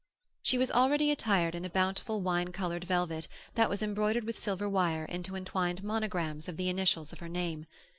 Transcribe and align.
She 0.41 0.57
was 0.57 0.71
already 0.71 1.11
attired 1.11 1.53
in 1.53 1.63
a 1.63 1.69
bountiful 1.69 2.21
wine 2.21 2.51
coloured 2.51 2.85
velvet 2.85 3.27
that 3.53 3.69
was 3.69 3.83
embroidered 3.83 4.23
with 4.23 4.39
silver 4.39 4.67
wire 4.67 5.05
into 5.05 5.35
entwined 5.35 5.83
monograms 5.83 6.49
of 6.49 6.57
the 6.57 6.69
initials 6.69 7.13
of 7.13 7.19
her 7.19 7.29
name. 7.29 7.67